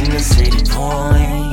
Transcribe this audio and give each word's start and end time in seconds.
Tune 0.00 0.12
the 0.12 0.18
city 0.20 0.64
point. 0.70 1.52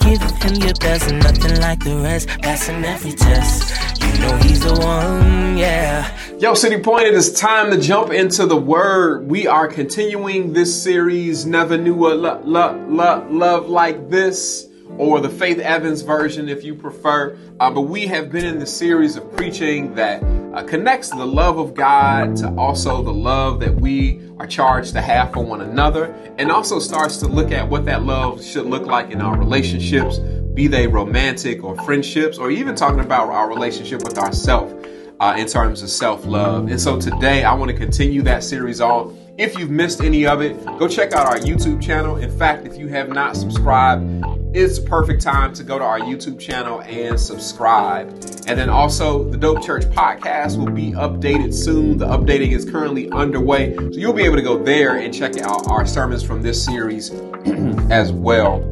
Giving 0.00 0.36
him 0.40 0.54
your 0.66 0.74
best, 0.80 1.08
and 1.08 1.22
nothing 1.22 1.60
like 1.60 1.78
the 1.84 1.94
rest, 1.98 2.26
passing 2.42 2.84
every 2.84 3.12
test. 3.12 4.02
You 4.02 4.18
know 4.18 4.36
he's 4.38 4.60
the 4.60 4.74
one, 4.74 5.56
yeah. 5.56 6.10
Yo, 6.40 6.54
City 6.54 6.80
Point, 6.82 7.06
it 7.06 7.14
is 7.14 7.32
time 7.32 7.70
to 7.70 7.78
jump 7.78 8.10
into 8.10 8.44
the 8.46 8.56
word. 8.56 9.28
We 9.28 9.46
are 9.46 9.68
continuing 9.68 10.52
this 10.52 10.82
series, 10.82 11.46
Never 11.46 11.78
Knew 11.78 12.08
a 12.08 12.14
lo- 12.14 12.42
lo- 12.44 12.86
lo- 12.88 13.26
Love 13.30 13.68
Like 13.68 14.10
This, 14.10 14.66
or 14.98 15.20
the 15.20 15.28
Faith 15.28 15.60
Evans 15.60 16.02
version 16.02 16.48
if 16.48 16.64
you 16.64 16.74
prefer. 16.74 17.38
Uh, 17.60 17.70
but 17.70 17.82
we 17.82 18.08
have 18.08 18.32
been 18.32 18.46
in 18.46 18.58
the 18.58 18.66
series 18.66 19.14
of 19.14 19.36
preaching 19.36 19.94
that 19.94 20.20
uh, 20.54 20.62
connects 20.64 21.10
the 21.10 21.26
love 21.26 21.58
of 21.58 21.74
God 21.74 22.36
to 22.36 22.54
also 22.56 23.02
the 23.02 23.12
love 23.12 23.60
that 23.60 23.74
we 23.74 24.20
are 24.38 24.46
charged 24.46 24.94
to 24.94 25.00
have 25.00 25.32
for 25.32 25.44
one 25.44 25.60
another, 25.60 26.14
and 26.38 26.50
also 26.50 26.78
starts 26.78 27.18
to 27.18 27.26
look 27.26 27.52
at 27.52 27.68
what 27.68 27.84
that 27.84 28.02
love 28.02 28.44
should 28.44 28.66
look 28.66 28.86
like 28.86 29.10
in 29.10 29.20
our 29.20 29.38
relationships, 29.38 30.18
be 30.54 30.66
they 30.66 30.86
romantic 30.86 31.62
or 31.62 31.76
friendships, 31.84 32.38
or 32.38 32.50
even 32.50 32.74
talking 32.74 33.00
about 33.00 33.28
our 33.28 33.48
relationship 33.48 34.02
with 34.02 34.18
ourselves 34.18 34.74
uh, 35.20 35.34
in 35.38 35.46
terms 35.46 35.82
of 35.82 35.90
self 35.90 36.24
love. 36.24 36.68
And 36.68 36.80
so 36.80 36.98
today 36.98 37.44
I 37.44 37.54
want 37.54 37.70
to 37.70 37.76
continue 37.76 38.22
that 38.22 38.42
series 38.42 38.80
on. 38.80 39.16
If 39.38 39.58
you've 39.58 39.70
missed 39.70 40.00
any 40.00 40.26
of 40.26 40.42
it, 40.42 40.62
go 40.78 40.88
check 40.88 41.12
out 41.12 41.26
our 41.26 41.38
YouTube 41.38 41.80
channel. 41.80 42.16
In 42.16 42.36
fact, 42.36 42.66
if 42.66 42.76
you 42.76 42.88
have 42.88 43.08
not 43.08 43.36
subscribed, 43.36 44.24
it's 44.52 44.78
a 44.78 44.82
perfect 44.82 45.22
time 45.22 45.52
to 45.54 45.62
go 45.62 45.78
to 45.78 45.84
our 45.84 46.00
YouTube 46.00 46.38
channel 46.38 46.82
and 46.82 47.18
subscribe. 47.18 48.08
And 48.46 48.58
then 48.58 48.68
also, 48.68 49.22
the 49.24 49.36
Dope 49.36 49.62
Church 49.62 49.84
podcast 49.84 50.58
will 50.58 50.72
be 50.72 50.90
updated 50.92 51.54
soon. 51.54 51.98
The 51.98 52.06
updating 52.06 52.52
is 52.52 52.68
currently 52.68 53.08
underway. 53.10 53.76
So 53.76 53.90
you'll 53.92 54.12
be 54.12 54.24
able 54.24 54.36
to 54.36 54.42
go 54.42 54.60
there 54.60 54.96
and 54.96 55.14
check 55.14 55.38
out 55.38 55.68
our 55.68 55.86
sermons 55.86 56.24
from 56.24 56.42
this 56.42 56.64
series 56.64 57.10
as 57.90 58.12
well. 58.12 58.66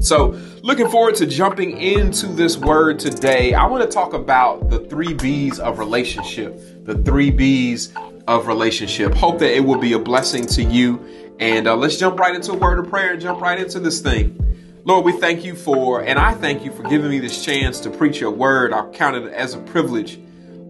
So, 0.00 0.30
looking 0.62 0.88
forward 0.88 1.14
to 1.16 1.26
jumping 1.26 1.78
into 1.78 2.26
this 2.26 2.56
word 2.56 2.98
today. 2.98 3.54
I 3.54 3.66
want 3.66 3.84
to 3.84 3.90
talk 3.90 4.14
about 4.14 4.70
the 4.70 4.80
three 4.80 5.12
B's 5.12 5.60
of 5.60 5.78
relationship. 5.78 6.84
The 6.84 6.96
three 6.96 7.30
B's 7.30 7.92
of 8.26 8.46
relationship. 8.46 9.14
Hope 9.14 9.38
that 9.40 9.54
it 9.54 9.60
will 9.60 9.78
be 9.78 9.92
a 9.92 9.98
blessing 9.98 10.46
to 10.46 10.62
you. 10.62 11.34
And 11.38 11.68
uh, 11.68 11.76
let's 11.76 11.98
jump 11.98 12.18
right 12.18 12.34
into 12.34 12.52
a 12.52 12.56
word 12.56 12.78
of 12.78 12.88
prayer 12.88 13.12
and 13.12 13.20
jump 13.20 13.40
right 13.40 13.58
into 13.58 13.78
this 13.78 14.00
thing. 14.00 14.41
Lord, 14.84 15.04
we 15.04 15.12
thank 15.12 15.44
you 15.44 15.54
for, 15.54 16.02
and 16.02 16.18
I 16.18 16.34
thank 16.34 16.64
you 16.64 16.72
for 16.72 16.82
giving 16.82 17.08
me 17.08 17.20
this 17.20 17.44
chance 17.44 17.78
to 17.80 17.90
preach 17.90 18.18
your 18.18 18.32
word. 18.32 18.72
I 18.72 18.84
count 18.90 19.14
it 19.14 19.32
as 19.32 19.54
a 19.54 19.58
privilege. 19.58 20.18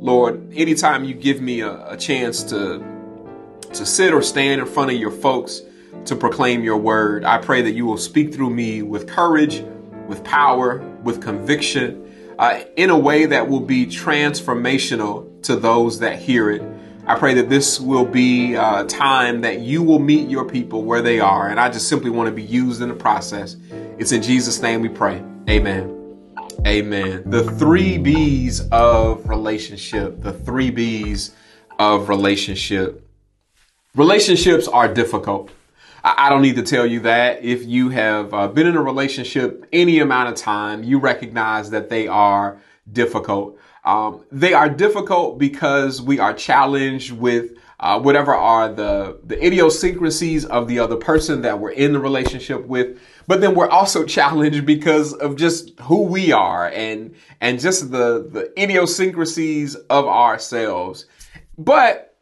Lord, 0.00 0.52
anytime 0.52 1.04
you 1.04 1.14
give 1.14 1.40
me 1.40 1.60
a, 1.60 1.92
a 1.92 1.96
chance 1.96 2.42
to, 2.44 2.84
to 3.72 3.86
sit 3.86 4.12
or 4.12 4.20
stand 4.20 4.60
in 4.60 4.66
front 4.66 4.90
of 4.90 4.98
your 4.98 5.10
folks 5.10 5.62
to 6.04 6.14
proclaim 6.14 6.62
your 6.62 6.76
word, 6.76 7.24
I 7.24 7.38
pray 7.38 7.62
that 7.62 7.70
you 7.70 7.86
will 7.86 7.96
speak 7.96 8.34
through 8.34 8.50
me 8.50 8.82
with 8.82 9.08
courage, 9.08 9.64
with 10.06 10.22
power, 10.24 10.80
with 11.02 11.22
conviction, 11.22 12.34
uh, 12.38 12.64
in 12.76 12.90
a 12.90 12.98
way 12.98 13.24
that 13.24 13.48
will 13.48 13.60
be 13.60 13.86
transformational 13.86 15.42
to 15.44 15.56
those 15.56 16.00
that 16.00 16.18
hear 16.18 16.50
it. 16.50 16.62
I 17.12 17.18
pray 17.18 17.34
that 17.34 17.50
this 17.50 17.78
will 17.78 18.06
be 18.06 18.54
a 18.54 18.86
time 18.86 19.42
that 19.42 19.60
you 19.60 19.82
will 19.82 19.98
meet 19.98 20.30
your 20.30 20.46
people 20.46 20.82
where 20.82 21.02
they 21.02 21.20
are. 21.20 21.50
And 21.50 21.60
I 21.60 21.68
just 21.68 21.86
simply 21.86 22.08
want 22.08 22.28
to 22.28 22.32
be 22.32 22.42
used 22.42 22.80
in 22.80 22.88
the 22.88 22.94
process. 22.94 23.56
It's 23.98 24.12
in 24.12 24.22
Jesus' 24.22 24.62
name 24.62 24.80
we 24.80 24.88
pray. 24.88 25.22
Amen. 25.46 26.16
Amen. 26.66 27.22
The 27.26 27.44
three 27.58 27.98
B's 27.98 28.66
of 28.70 29.28
relationship. 29.28 30.22
The 30.22 30.32
three 30.32 30.70
B's 30.70 31.32
of 31.78 32.08
relationship. 32.08 33.06
Relationships 33.94 34.66
are 34.66 34.88
difficult. 34.88 35.50
I 36.02 36.30
don't 36.30 36.40
need 36.40 36.56
to 36.56 36.62
tell 36.62 36.86
you 36.86 37.00
that. 37.00 37.44
If 37.44 37.66
you 37.66 37.90
have 37.90 38.32
uh, 38.32 38.48
been 38.48 38.66
in 38.66 38.74
a 38.74 38.82
relationship 38.82 39.66
any 39.70 39.98
amount 39.98 40.30
of 40.30 40.36
time, 40.36 40.82
you 40.82 40.98
recognize 40.98 41.68
that 41.72 41.90
they 41.90 42.08
are 42.08 42.58
difficult. 42.90 43.58
Um, 43.84 44.24
they 44.30 44.54
are 44.54 44.68
difficult 44.68 45.38
because 45.38 46.00
we 46.00 46.18
are 46.18 46.32
challenged 46.32 47.12
with 47.12 47.52
uh, 47.80 47.98
whatever 47.98 48.32
are 48.32 48.72
the, 48.72 49.18
the 49.24 49.44
idiosyncrasies 49.44 50.44
of 50.44 50.68
the 50.68 50.78
other 50.78 50.94
person 50.94 51.42
that 51.42 51.58
we're 51.58 51.72
in 51.72 51.92
the 51.92 51.98
relationship 51.98 52.64
with. 52.66 53.00
But 53.26 53.40
then 53.40 53.56
we're 53.56 53.68
also 53.68 54.04
challenged 54.06 54.64
because 54.64 55.12
of 55.14 55.36
just 55.36 55.78
who 55.80 56.02
we 56.02 56.30
are 56.30 56.68
and, 56.68 57.14
and 57.40 57.58
just 57.58 57.90
the, 57.90 58.28
the 58.30 58.52
idiosyncrasies 58.60 59.74
of 59.74 60.06
ourselves. 60.06 61.06
But 61.58 62.16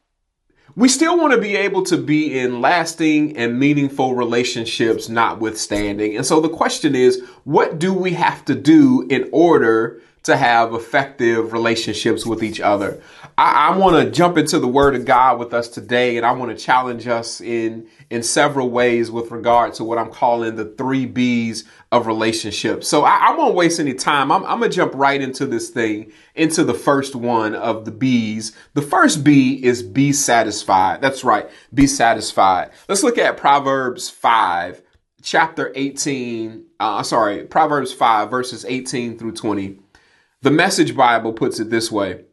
we 0.76 0.88
still 0.88 1.18
want 1.18 1.34
to 1.34 1.40
be 1.40 1.56
able 1.56 1.82
to 1.84 1.98
be 1.98 2.38
in 2.38 2.62
lasting 2.62 3.36
and 3.36 3.58
meaningful 3.58 4.14
relationships, 4.14 5.10
notwithstanding. 5.10 6.16
And 6.16 6.24
so 6.24 6.40
the 6.40 6.48
question 6.48 6.94
is, 6.94 7.22
what 7.44 7.78
do 7.78 7.92
we 7.92 8.12
have 8.12 8.46
to 8.46 8.54
do 8.54 9.06
in 9.10 9.28
order 9.30 10.00
to 10.22 10.36
have 10.36 10.74
effective 10.74 11.52
relationships 11.52 12.26
with 12.26 12.42
each 12.42 12.60
other. 12.60 13.02
I, 13.38 13.68
I 13.70 13.76
want 13.76 14.04
to 14.04 14.10
jump 14.10 14.36
into 14.36 14.58
the 14.58 14.68
Word 14.68 14.94
of 14.94 15.06
God 15.06 15.38
with 15.38 15.54
us 15.54 15.68
today, 15.68 16.18
and 16.18 16.26
I 16.26 16.32
want 16.32 16.56
to 16.56 16.62
challenge 16.62 17.08
us 17.08 17.40
in 17.40 17.86
in 18.10 18.22
several 18.22 18.70
ways 18.70 19.10
with 19.10 19.30
regard 19.30 19.72
to 19.74 19.84
what 19.84 19.96
I'm 19.96 20.10
calling 20.10 20.56
the 20.56 20.66
three 20.66 21.06
B's 21.06 21.64
of 21.90 22.06
relationships. 22.06 22.86
So 22.86 23.04
I, 23.04 23.28
I 23.28 23.36
won't 23.36 23.54
waste 23.54 23.80
any 23.80 23.94
time. 23.94 24.30
I'm, 24.30 24.44
I'm 24.44 24.60
gonna 24.60 24.68
jump 24.68 24.94
right 24.94 25.20
into 25.20 25.46
this 25.46 25.70
thing, 25.70 26.12
into 26.34 26.64
the 26.64 26.74
first 26.74 27.14
one 27.14 27.54
of 27.54 27.86
the 27.86 27.90
B's. 27.90 28.52
The 28.74 28.82
first 28.82 29.24
B 29.24 29.64
is 29.64 29.82
be 29.82 30.12
satisfied. 30.12 31.00
That's 31.00 31.24
right, 31.24 31.48
be 31.72 31.86
satisfied. 31.86 32.70
Let's 32.88 33.02
look 33.02 33.16
at 33.16 33.38
Proverbs 33.38 34.10
five, 34.10 34.82
chapter 35.22 35.72
18. 35.74 36.66
Uh, 36.78 37.02
sorry, 37.02 37.44
Proverbs 37.44 37.94
five, 37.94 38.30
verses 38.30 38.66
18 38.66 39.18
through 39.18 39.32
20. 39.32 39.78
The 40.42 40.50
Message 40.50 40.96
Bible 40.96 41.34
puts 41.34 41.60
it 41.60 41.68
this 41.68 41.92
way 41.92 42.24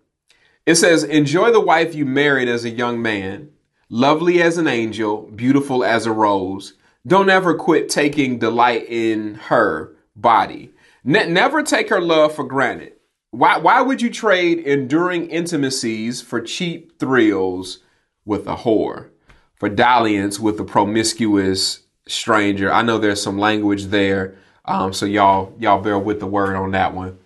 It 0.66 0.75
says, 0.75 1.03
Enjoy 1.03 1.51
the 1.51 1.59
wife 1.59 1.94
you 1.94 2.06
married 2.06 2.47
as 2.47 2.63
a 2.63 2.69
young 2.69 3.01
man, 3.01 3.50
lovely 3.90 4.41
as 4.41 4.57
an 4.57 4.66
angel, 4.66 5.23
beautiful 5.23 5.84
as 5.84 6.06
a 6.06 6.13
rose. 6.13 6.73
Don't 7.06 7.29
ever 7.29 7.53
quit 7.53 7.90
taking 7.90 8.40
delight 8.40 8.85
in 8.88 9.35
her 9.35 9.94
body. 10.16 10.72
Ne- 11.03 11.28
never 11.28 11.62
take 11.62 11.90
her 11.90 12.00
love 12.00 12.34
for 12.34 12.46
granted. 12.46 12.94
Why, 13.31 13.57
why 13.57 13.81
would 13.81 14.01
you 14.01 14.09
trade 14.09 14.59
enduring 14.59 15.29
intimacies 15.29 16.22
for 16.22 16.40
cheap 16.40 16.97
thrills 17.00 17.79
with 18.23 18.47
a 18.47 18.56
whore? 18.56 19.09
For 19.56 19.67
dalliance 19.67 20.40
with 20.40 20.57
a 20.62 20.63
promiscuous 20.63 21.81
stranger? 22.07 22.72
I 22.72 22.84
know 22.84 23.00
there's 23.00 23.22
some 23.22 23.38
language 23.38 23.85
there, 23.85 24.38
um, 24.63 24.94
so 24.94 25.06
y'all 25.06 25.53
y'all 25.59 25.81
bear 25.81 26.00
with 26.00 26.22
the 26.22 26.28
word 26.28 26.55
on 26.55 26.72
that 26.72 26.93
one. 26.93 27.17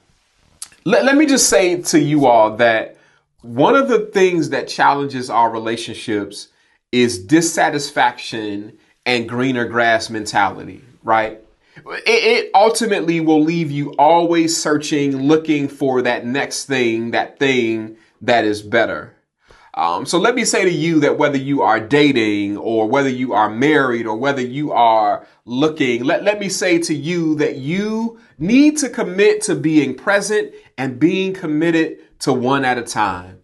Let, 0.83 1.05
let 1.05 1.15
me 1.15 1.25
just 1.25 1.49
say 1.49 1.81
to 1.81 1.99
you 1.99 2.25
all 2.25 2.57
that 2.57 2.97
one 3.41 3.75
of 3.75 3.87
the 3.87 3.99
things 3.99 4.49
that 4.49 4.67
challenges 4.67 5.29
our 5.29 5.49
relationships 5.49 6.47
is 6.91 7.23
dissatisfaction 7.23 8.77
and 9.05 9.27
greener 9.27 9.65
grass 9.65 10.09
mentality, 10.09 10.81
right? 11.03 11.39
It, 11.77 12.03
it, 12.05 12.51
ultimately 12.53 13.21
will 13.21 13.41
leave 13.41 13.71
you 13.71 13.93
always 13.93 14.55
searching, 14.55 15.17
looking 15.17 15.67
for 15.67 16.01
that 16.01 16.25
next 16.25 16.65
thing, 16.65 17.11
that 17.11 17.39
thing 17.39 17.97
that 18.21 18.45
is 18.45 18.61
better. 18.61 19.15
Um, 19.73 20.05
so 20.05 20.19
let 20.19 20.35
me 20.35 20.43
say 20.43 20.65
to 20.65 20.71
you 20.71 20.99
that 20.99 21.17
whether 21.17 21.37
you 21.37 21.61
are 21.61 21.79
dating 21.79 22.57
or 22.57 22.89
whether 22.89 23.09
you 23.09 23.33
are 23.33 23.49
married 23.49 24.05
or 24.05 24.17
whether 24.17 24.41
you 24.41 24.73
are 24.73 25.25
looking, 25.45 26.03
let, 26.03 26.23
let 26.23 26.39
me 26.39 26.49
say 26.49 26.77
to 26.79 26.93
you 26.93 27.35
that 27.35 27.55
you 27.55 28.19
need 28.37 28.77
to 28.79 28.89
commit 28.89 29.41
to 29.43 29.55
being 29.55 29.95
present 29.95 30.53
and 30.81 30.99
being 30.99 31.31
committed 31.31 31.99
to 32.17 32.33
one 32.33 32.65
at 32.65 32.75
a 32.75 32.81
time. 32.81 33.37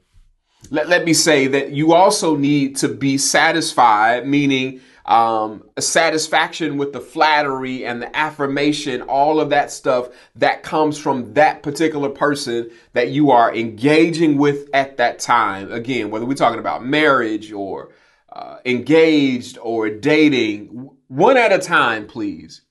Let, 0.72 0.90
let 0.90 1.06
me 1.06 1.14
say 1.14 1.46
that 1.46 1.72
you 1.72 1.94
also 1.94 2.36
need 2.36 2.78
to 2.78 2.88
be 2.88 3.20
satisfied, 3.20 4.28
meaning 4.28 4.82
um, 5.06 5.64
satisfaction 5.78 6.78
with 6.78 6.94
the 6.94 7.00
flattery 7.00 7.86
and 7.86 8.02
the 8.02 8.18
affirmation, 8.18 9.04
all 9.04 9.40
of 9.40 9.52
that 9.52 9.70
stuff 9.70 10.10
that 10.36 10.64
comes 10.64 10.98
from 10.98 11.36
that 11.36 11.62
particular 11.62 12.10
person 12.10 12.72
that 12.94 13.10
you 13.10 13.30
are 13.30 13.54
engaging 13.54 14.40
with 14.40 14.68
at 14.74 14.98
that 14.98 15.20
time. 15.20 15.72
Again, 15.72 16.10
whether 16.10 16.26
we're 16.26 16.34
talking 16.34 16.60
about 16.60 16.84
marriage 16.84 17.52
or 17.52 17.92
uh, 18.34 18.58
engaged 18.66 19.60
or 19.62 19.92
dating, 19.92 20.90
one 21.08 21.38
at 21.38 21.54
a 21.54 21.60
time, 21.60 22.08
please. 22.08 22.64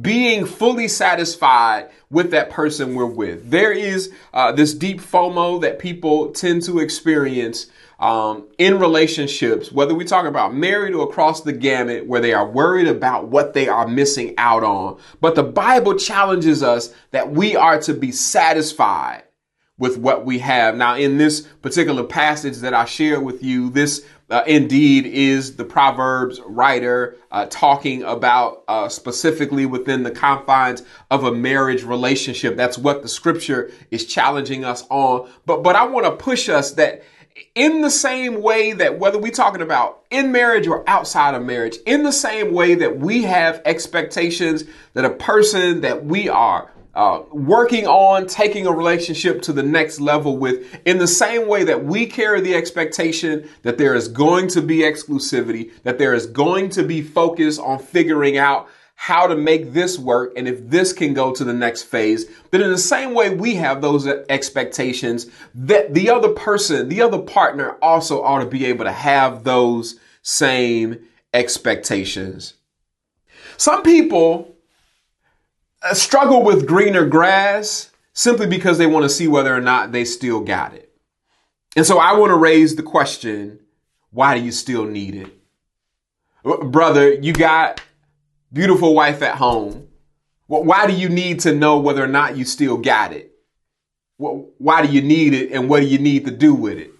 Being 0.00 0.46
fully 0.46 0.88
satisfied 0.88 1.90
with 2.10 2.30
that 2.30 2.50
person 2.50 2.94
we're 2.94 3.06
with. 3.06 3.50
There 3.50 3.72
is 3.72 4.12
uh, 4.32 4.52
this 4.52 4.74
deep 4.74 5.00
FOMO 5.00 5.60
that 5.62 5.78
people 5.78 6.30
tend 6.32 6.62
to 6.64 6.78
experience 6.78 7.66
um, 7.98 8.48
in 8.56 8.78
relationships, 8.78 9.70
whether 9.70 9.94
we 9.94 10.04
talk 10.04 10.24
about 10.24 10.54
married 10.54 10.94
or 10.94 11.04
across 11.04 11.42
the 11.42 11.52
gamut, 11.52 12.06
where 12.06 12.20
they 12.20 12.32
are 12.32 12.48
worried 12.48 12.88
about 12.88 13.28
what 13.28 13.52
they 13.52 13.68
are 13.68 13.86
missing 13.86 14.34
out 14.38 14.64
on. 14.64 14.98
But 15.20 15.34
the 15.34 15.42
Bible 15.42 15.96
challenges 15.96 16.62
us 16.62 16.94
that 17.10 17.30
we 17.30 17.56
are 17.56 17.80
to 17.82 17.92
be 17.92 18.10
satisfied 18.10 19.24
with 19.80 19.98
what 19.98 20.24
we 20.24 20.38
have. 20.38 20.76
Now, 20.76 20.96
in 20.96 21.18
this 21.18 21.40
particular 21.40 22.04
passage 22.04 22.58
that 22.58 22.74
I 22.74 22.84
share 22.84 23.20
with 23.20 23.42
you, 23.42 23.70
this 23.70 24.06
uh, 24.30 24.44
indeed 24.46 25.06
is 25.06 25.56
the 25.56 25.64
Proverbs 25.64 26.40
writer 26.46 27.16
uh, 27.30 27.46
talking 27.50 28.02
about 28.02 28.64
uh, 28.68 28.88
specifically 28.88 29.66
within 29.66 30.02
the 30.02 30.10
confines 30.10 30.82
of 31.10 31.24
a 31.24 31.32
marriage 31.32 31.82
relationship. 31.82 32.56
That's 32.56 32.78
what 32.78 33.02
the 33.02 33.08
scripture 33.08 33.70
is 33.90 34.06
challenging 34.06 34.64
us 34.64 34.84
on. 34.88 35.28
But 35.46 35.62
but 35.62 35.76
I 35.76 35.86
want 35.86 36.06
to 36.06 36.12
push 36.12 36.48
us 36.48 36.72
that 36.72 37.02
in 37.54 37.80
the 37.80 37.90
same 37.90 38.42
way 38.42 38.72
that 38.72 38.98
whether 38.98 39.18
we're 39.18 39.32
talking 39.32 39.62
about 39.62 40.04
in 40.10 40.32
marriage 40.32 40.66
or 40.66 40.88
outside 40.88 41.34
of 41.34 41.42
marriage, 41.42 41.76
in 41.86 42.02
the 42.02 42.12
same 42.12 42.52
way 42.52 42.74
that 42.74 42.98
we 42.98 43.22
have 43.22 43.62
expectations 43.64 44.64
that 44.94 45.04
a 45.04 45.10
person 45.10 45.80
that 45.80 46.04
we 46.04 46.28
are 46.28 46.70
uh, 46.94 47.22
working 47.30 47.86
on 47.86 48.26
taking 48.26 48.66
a 48.66 48.72
relationship 48.72 49.42
to 49.42 49.52
the 49.52 49.62
next 49.62 50.00
level 50.00 50.36
with, 50.36 50.66
in 50.84 50.98
the 50.98 51.06
same 51.06 51.46
way 51.46 51.64
that 51.64 51.84
we 51.84 52.06
carry 52.06 52.40
the 52.40 52.54
expectation 52.54 53.48
that 53.62 53.78
there 53.78 53.94
is 53.94 54.08
going 54.08 54.48
to 54.48 54.60
be 54.60 54.78
exclusivity, 54.78 55.70
that 55.84 55.98
there 55.98 56.14
is 56.14 56.26
going 56.26 56.68
to 56.70 56.82
be 56.82 57.00
focus 57.00 57.58
on 57.58 57.78
figuring 57.78 58.38
out 58.38 58.68
how 58.96 59.26
to 59.26 59.34
make 59.34 59.72
this 59.72 59.98
work 59.98 60.30
and 60.36 60.46
if 60.46 60.68
this 60.68 60.92
can 60.92 61.14
go 61.14 61.32
to 61.32 61.42
the 61.42 61.54
next 61.54 61.84
phase, 61.84 62.26
then 62.50 62.60
in 62.60 62.70
the 62.70 62.76
same 62.76 63.14
way 63.14 63.34
we 63.34 63.54
have 63.54 63.80
those 63.80 64.06
expectations, 64.28 65.26
that 65.54 65.94
the 65.94 66.10
other 66.10 66.28
person, 66.30 66.88
the 66.88 67.00
other 67.00 67.18
partner 67.18 67.78
also 67.80 68.22
ought 68.22 68.40
to 68.40 68.46
be 68.46 68.66
able 68.66 68.84
to 68.84 68.92
have 68.92 69.42
those 69.42 69.98
same 70.20 70.98
expectations. 71.32 72.54
Some 73.56 73.82
people 73.82 74.54
Uh, 75.82 75.94
struggle 75.94 76.42
with 76.42 76.66
greener 76.66 77.06
grass 77.06 77.90
simply 78.12 78.46
because 78.46 78.76
they 78.76 78.86
want 78.86 79.02
to 79.02 79.08
see 79.08 79.26
whether 79.26 79.54
or 79.54 79.60
not 79.60 79.92
they 79.92 80.04
still 80.04 80.40
got 80.40 80.74
it. 80.74 80.92
And 81.76 81.86
so 81.86 81.98
I 81.98 82.12
want 82.18 82.30
to 82.30 82.36
raise 82.36 82.76
the 82.76 82.82
question, 82.82 83.60
why 84.10 84.36
do 84.36 84.44
you 84.44 84.52
still 84.52 84.84
need 84.84 85.14
it? 85.14 85.32
Uh, 86.44 86.64
brother, 86.64 87.12
you 87.12 87.32
got 87.32 87.80
beautiful 88.52 88.94
wife 88.94 89.22
at 89.22 89.36
home. 89.36 89.88
Why 90.48 90.86
do 90.86 90.92
you 90.92 91.08
need 91.08 91.40
to 91.40 91.54
know 91.54 91.78
whether 91.78 92.02
or 92.02 92.08
not 92.08 92.36
you 92.36 92.44
still 92.44 92.76
got 92.76 93.12
it? 93.12 93.32
Why 94.16 94.84
do 94.84 94.92
you 94.92 95.00
need 95.00 95.32
it 95.32 95.52
and 95.52 95.68
what 95.68 95.80
do 95.80 95.86
you 95.86 95.98
need 95.98 96.26
to 96.26 96.32
do 96.32 96.52
with 96.54 96.76
it? 96.76 96.90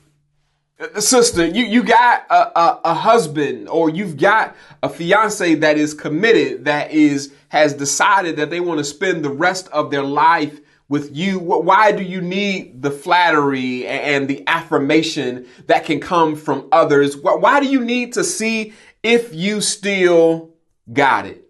Sister, 0.99 1.44
you, 1.44 1.65
you 1.65 1.82
got 1.82 2.25
a, 2.31 2.59
a, 2.59 2.81
a 2.87 2.94
husband 2.94 3.69
or 3.69 3.91
you've 3.91 4.17
got 4.17 4.56
a 4.82 4.88
fiance 4.88 5.56
that 5.56 5.77
is 5.77 5.93
committed, 5.93 6.65
that 6.65 6.91
is, 6.91 7.35
has 7.49 7.75
decided 7.75 8.37
that 8.37 8.49
they 8.49 8.61
want 8.61 8.79
to 8.79 8.85
spend 8.85 9.23
the 9.23 9.31
rest 9.31 9.69
of 9.69 9.91
their 9.91 10.03
life 10.03 10.59
with 10.88 11.15
you. 11.15 11.38
Why 11.38 11.93
do 11.93 12.03
you 12.03 12.23
need 12.23 12.81
the 12.81 12.91
flattery 12.91 13.87
and 13.87 14.27
the 14.27 14.43
affirmation 14.47 15.47
that 15.67 15.85
can 15.85 16.00
come 16.00 16.35
from 16.35 16.67
others? 16.73 17.15
Why 17.15 17.61
do 17.61 17.67
you 17.67 17.85
need 17.85 18.15
to 18.15 18.25
see 18.25 18.73
if 19.03 19.35
you 19.35 19.61
still 19.61 20.50
got 20.91 21.27
it? 21.27 21.44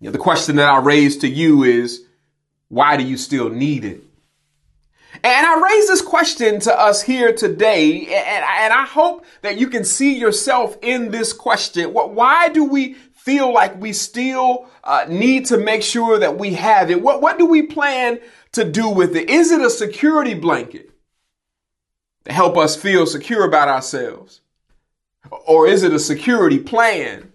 You 0.00 0.08
know, 0.08 0.12
the 0.12 0.18
question 0.18 0.56
that 0.56 0.68
I 0.68 0.78
raise 0.78 1.18
to 1.18 1.28
you 1.28 1.62
is, 1.62 2.04
why 2.68 2.96
do 2.96 3.04
you 3.04 3.16
still 3.16 3.50
need 3.50 3.84
it? 3.84 4.02
And 5.24 5.46
I 5.46 5.58
raise 5.58 5.88
this 5.88 6.02
question 6.02 6.60
to 6.60 6.78
us 6.78 7.00
here 7.00 7.32
today, 7.32 8.14
and, 8.14 8.74
I 8.74 8.84
hope 8.84 9.24
that 9.40 9.58
you 9.58 9.68
can 9.68 9.82
see 9.82 10.18
yourself 10.18 10.76
in 10.82 11.10
this 11.10 11.32
question. 11.32 11.94
Why 11.94 12.50
do 12.50 12.64
we 12.64 12.92
feel 13.14 13.50
like 13.50 13.80
we 13.80 13.94
still 13.94 14.68
uh, 14.84 15.06
need 15.08 15.46
to 15.46 15.56
make 15.56 15.82
sure 15.82 16.18
that 16.18 16.36
we 16.36 16.52
have 16.54 16.90
it? 16.90 17.00
What, 17.00 17.22
what 17.22 17.38
do 17.38 17.46
we 17.46 17.62
plan 17.62 18.20
to 18.52 18.70
do 18.70 18.90
with 18.90 19.16
it? 19.16 19.30
Is 19.30 19.50
it 19.50 19.62
a 19.62 19.70
security 19.70 20.34
blanket 20.34 20.90
to 22.26 22.32
help 22.32 22.58
us 22.58 22.76
feel 22.76 23.06
secure 23.06 23.46
about 23.46 23.68
ourselves? 23.68 24.42
Or 25.46 25.66
is 25.66 25.84
it 25.84 25.94
a 25.94 25.98
security 25.98 26.58
plan 26.58 27.32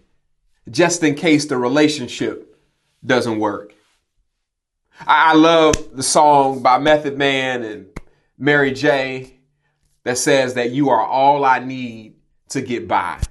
just 0.70 1.04
in 1.04 1.16
case 1.16 1.46
the 1.46 1.58
relationship 1.58 2.56
doesn't 3.04 3.40
work? 3.40 3.74
I, 5.06 5.32
I 5.32 5.34
love 5.34 5.96
the 5.96 6.04
song 6.04 6.62
by 6.62 6.78
Method 6.80 7.18
Man 7.18 7.64
and 7.64 7.88
Mary 8.38 8.72
J 8.72 9.40
that 10.04 10.18
says 10.18 10.56
that 10.56 10.72
you 10.72 10.90
are 10.90 11.06
all 11.06 11.46
I 11.46 11.60
need 11.60 12.16
to 12.50 12.62
get 12.62 12.88
by. 12.88 13.22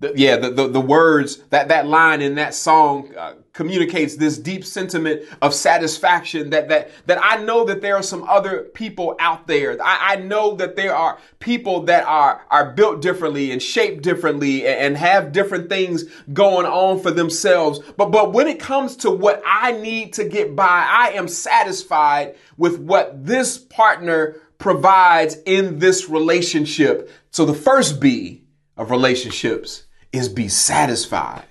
The, 0.00 0.12
yeah, 0.16 0.36
the, 0.36 0.50
the, 0.50 0.68
the, 0.68 0.80
words 0.80 1.38
that 1.50 1.68
that 1.68 1.86
line 1.86 2.20
in 2.20 2.34
that 2.34 2.54
song 2.54 3.14
uh, 3.16 3.34
communicates 3.62 4.16
this 4.16 4.38
deep 4.38 4.64
sentiment 4.64 5.22
of 5.40 5.54
satisfaction 5.54 6.50
that 6.50 6.68
that 6.68 6.90
that 7.06 7.18
I 7.22 7.36
know 7.44 7.64
that 7.64 7.80
there 7.80 7.94
are 7.94 8.02
some 8.02 8.24
other 8.24 8.64
people 8.74 9.14
out 9.20 9.46
there. 9.46 9.80
I, 9.80 10.14
I 10.14 10.16
know 10.16 10.56
that 10.56 10.74
there 10.74 10.96
are 10.96 11.16
people 11.38 11.82
that 11.84 12.04
are 12.04 12.44
are 12.50 12.72
built 12.72 13.00
differently 13.00 13.52
and 13.52 13.62
shaped 13.62 14.02
differently 14.02 14.66
and, 14.66 14.80
and 14.80 14.96
have 14.96 15.30
different 15.30 15.68
things 15.68 16.02
going 16.32 16.66
on 16.66 16.98
for 16.98 17.12
themselves. 17.12 17.78
But 17.96 18.10
but 18.10 18.32
when 18.32 18.48
it 18.48 18.58
comes 18.58 18.96
to 18.96 19.12
what 19.12 19.40
I 19.46 19.70
need 19.70 20.14
to 20.14 20.24
get 20.24 20.56
by, 20.56 20.84
I 20.88 21.12
am 21.14 21.28
satisfied 21.28 22.34
with 22.56 22.80
what 22.80 23.24
this 23.24 23.58
partner 23.58 24.34
provides 24.58 25.36
in 25.46 25.78
this 25.78 26.08
relationship. 26.08 27.08
So 27.30 27.44
the 27.44 27.54
first 27.54 28.00
B 28.00 28.42
of 28.76 28.90
relationships 28.90 29.84
is 30.12 30.28
be 30.28 30.48
satisfied. 30.48 31.44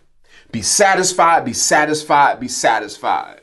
Be 0.51 0.61
satisfied, 0.61 1.45
be 1.45 1.53
satisfied, 1.53 2.39
be 2.39 2.47
satisfied. 2.47 3.41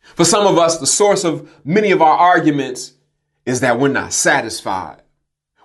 For 0.00 0.24
some 0.24 0.46
of 0.46 0.58
us, 0.58 0.78
the 0.78 0.86
source 0.86 1.24
of 1.24 1.50
many 1.64 1.90
of 1.90 2.00
our 2.00 2.16
arguments 2.16 2.92
is 3.44 3.60
that 3.60 3.78
we're 3.78 3.88
not 3.88 4.12
satisfied. 4.12 5.02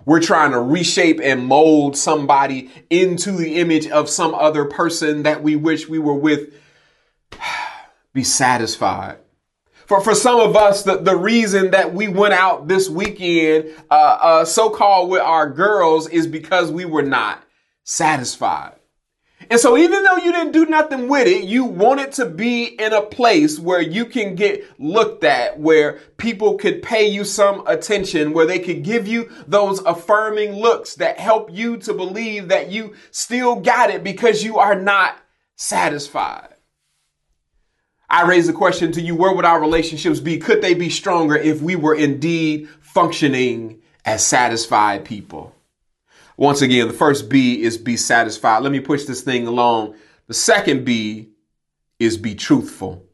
We're 0.04 0.20
trying 0.20 0.52
to 0.52 0.60
reshape 0.60 1.20
and 1.22 1.44
mold 1.44 1.96
somebody 1.96 2.70
into 2.88 3.32
the 3.32 3.56
image 3.56 3.86
of 3.86 4.08
some 4.08 4.34
other 4.34 4.64
person 4.64 5.22
that 5.24 5.42
we 5.42 5.56
wish 5.56 5.88
we 5.88 5.98
were 5.98 6.14
with. 6.14 6.54
Be 8.12 8.24
satisfied. 8.24 9.18
For, 9.86 10.00
for 10.00 10.14
some 10.14 10.40
of 10.40 10.56
us, 10.56 10.82
the, 10.82 10.96
the 10.96 11.16
reason 11.16 11.72
that 11.72 11.94
we 11.94 12.08
went 12.08 12.34
out 12.34 12.66
this 12.66 12.88
weekend, 12.88 13.74
uh, 13.90 13.94
uh, 13.94 14.44
so-called 14.44 15.10
with 15.10 15.20
our 15.20 15.48
girls 15.50 16.08
is 16.08 16.26
because 16.26 16.72
we 16.72 16.84
were 16.84 17.02
not 17.02 17.42
satisfied. 17.84 18.79
And 19.50 19.58
so 19.58 19.76
even 19.76 20.04
though 20.04 20.16
you 20.16 20.30
didn't 20.30 20.52
do 20.52 20.64
nothing 20.66 21.08
with 21.08 21.26
it, 21.26 21.42
you 21.42 21.64
want 21.64 21.98
it 21.98 22.12
to 22.12 22.26
be 22.26 22.66
in 22.66 22.92
a 22.92 23.02
place 23.02 23.58
where 23.58 23.82
you 23.82 24.06
can 24.06 24.36
get 24.36 24.64
looked 24.78 25.24
at, 25.24 25.58
where 25.58 25.98
people 26.18 26.56
could 26.56 26.84
pay 26.84 27.08
you 27.08 27.24
some 27.24 27.66
attention, 27.66 28.32
where 28.32 28.46
they 28.46 28.60
could 28.60 28.84
give 28.84 29.08
you 29.08 29.28
those 29.48 29.80
affirming 29.80 30.52
looks 30.52 30.94
that 30.94 31.18
help 31.18 31.52
you 31.52 31.78
to 31.78 31.92
believe 31.92 32.46
that 32.46 32.70
you 32.70 32.94
still 33.10 33.56
got 33.56 33.90
it 33.90 34.04
because 34.04 34.44
you 34.44 34.58
are 34.58 34.76
not 34.76 35.16
satisfied. 35.56 36.54
I 38.08 38.28
raise 38.28 38.46
the 38.46 38.52
question 38.52 38.92
to 38.92 39.00
you, 39.00 39.16
where 39.16 39.34
would 39.34 39.44
our 39.44 39.60
relationships 39.60 40.20
be? 40.20 40.38
Could 40.38 40.62
they 40.62 40.74
be 40.74 40.90
stronger 40.90 41.34
if 41.34 41.60
we 41.60 41.74
were 41.74 41.94
indeed 41.96 42.68
functioning 42.80 43.82
as 44.04 44.24
satisfied 44.24 45.04
people? 45.04 45.56
Once 46.40 46.62
again, 46.62 46.88
the 46.88 46.94
first 46.94 47.28
B 47.28 47.60
is 47.60 47.76
be 47.76 47.98
satisfied. 47.98 48.62
Let 48.62 48.72
me 48.72 48.80
push 48.80 49.04
this 49.04 49.20
thing 49.20 49.46
along. 49.46 49.94
The 50.26 50.32
second 50.32 50.86
B 50.86 51.28
is 51.98 52.16
be 52.16 52.34
truthful. 52.34 53.04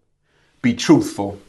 Be 0.63 0.75
truthful. 0.75 1.41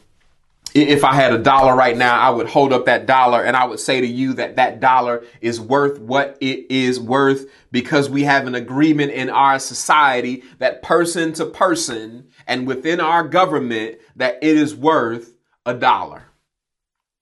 If 0.74 1.04
I 1.04 1.14
had 1.14 1.32
a 1.32 1.38
dollar 1.38 1.76
right 1.76 1.96
now, 1.96 2.18
I 2.18 2.30
would 2.30 2.48
hold 2.48 2.72
up 2.72 2.86
that 2.86 3.06
dollar 3.06 3.44
and 3.44 3.56
I 3.56 3.64
would 3.64 3.78
say 3.78 4.00
to 4.00 4.06
you 4.08 4.32
that 4.34 4.56
that 4.56 4.80
dollar 4.80 5.22
is 5.40 5.60
worth 5.60 6.00
what 6.00 6.36
it 6.40 6.68
is 6.68 6.98
worth 6.98 7.46
because 7.70 8.10
we 8.10 8.24
have 8.24 8.48
an 8.48 8.56
agreement 8.56 9.12
in 9.12 9.30
our 9.30 9.60
society 9.60 10.42
that 10.58 10.82
person 10.82 11.32
to 11.34 11.46
person 11.46 12.26
and 12.48 12.66
within 12.66 12.98
our 12.98 13.22
government 13.22 13.98
that 14.16 14.40
it 14.42 14.56
is 14.56 14.74
worth 14.74 15.36
a 15.64 15.74
dollar. 15.74 16.27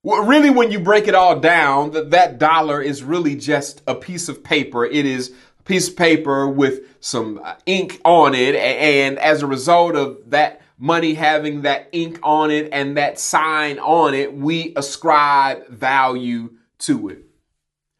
Really, 0.06 0.50
when 0.50 0.70
you 0.70 0.78
break 0.78 1.08
it 1.08 1.16
all 1.16 1.40
down, 1.40 1.90
that, 1.90 2.12
that 2.12 2.38
dollar 2.38 2.80
is 2.80 3.02
really 3.02 3.34
just 3.34 3.82
a 3.88 3.94
piece 3.96 4.28
of 4.28 4.44
paper. 4.44 4.84
It 4.84 5.04
is 5.04 5.34
a 5.58 5.62
piece 5.64 5.88
of 5.88 5.96
paper 5.96 6.48
with 6.48 6.82
some 7.00 7.40
uh, 7.42 7.56
ink 7.66 8.00
on 8.04 8.32
it. 8.32 8.54
And 8.54 9.18
as 9.18 9.42
a 9.42 9.48
result 9.48 9.96
of 9.96 10.30
that 10.30 10.60
money 10.78 11.14
having 11.14 11.62
that 11.62 11.88
ink 11.90 12.20
on 12.22 12.52
it 12.52 12.68
and 12.70 12.96
that 12.96 13.18
sign 13.18 13.80
on 13.80 14.14
it, 14.14 14.32
we 14.32 14.72
ascribe 14.76 15.66
value 15.66 16.50
to 16.78 17.08
it. 17.08 17.24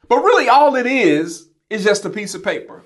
But 0.09 0.19
really, 0.19 0.49
all 0.49 0.77
it 0.77 0.87
is 0.87 1.49
is 1.71 1.83
just 1.83 2.05
a 2.05 2.11
piece 2.11 2.37
of 2.37 2.45
paper. 2.45 2.85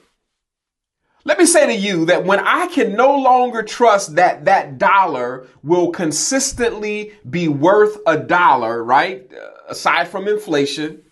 Let 1.25 1.39
me 1.39 1.45
say 1.45 1.67
to 1.67 1.75
you 1.75 2.07
that 2.07 2.25
when 2.25 2.41
I 2.41 2.67
can 2.69 2.95
no 2.95 3.15
longer 3.15 3.63
trust 3.63 4.17
that 4.17 4.47
that 4.47 4.79
dollar 4.79 5.47
will 5.63 5.91
consistently 5.91 7.13
be 7.29 7.47
worth 7.47 7.99
a 8.07 8.17
dollar, 8.19 8.83
right? 8.83 9.31
Uh, 9.33 9.51
aside 9.69 10.09
from 10.09 10.27
inflation, 10.29 11.03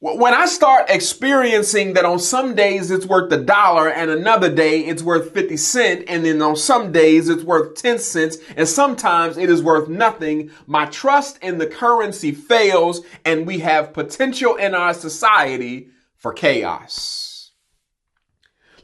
when 0.00 0.34
I 0.34 0.44
start 0.44 0.90
experiencing 0.90 1.94
that 1.94 2.04
on 2.04 2.18
some 2.18 2.54
days 2.54 2.90
it's 2.90 3.06
worth 3.06 3.32
a 3.32 3.42
dollar 3.42 3.88
and 3.88 4.10
another 4.10 4.54
day 4.54 4.80
it's 4.80 5.02
worth 5.02 5.32
50 5.32 5.56
cents 5.56 6.04
and 6.06 6.26
then 6.26 6.42
on 6.42 6.56
some 6.56 6.92
days 6.92 7.30
it's 7.30 7.42
worth 7.42 7.76
10 7.76 7.98
cents 8.00 8.36
and 8.54 8.68
sometimes 8.68 9.38
it 9.38 9.48
is 9.48 9.62
worth 9.62 9.88
nothing, 9.88 10.50
my 10.66 10.84
trust 10.84 11.38
in 11.42 11.56
the 11.56 11.66
currency 11.66 12.32
fails 12.32 13.00
and 13.24 13.46
we 13.46 13.60
have 13.60 13.94
potential 13.94 14.56
in 14.56 14.74
our 14.74 14.92
society 14.92 15.88
for 16.18 16.34
chaos. 16.34 17.23